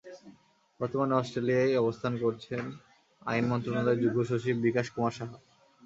[0.79, 2.63] বর্তমানে অস্ট্রেলিয়ায় অবস্থান করছেন
[3.21, 5.37] আইন মন্ত্রণালয়ের যুগ্ম সচিব বিকাশ কুমার সাহা।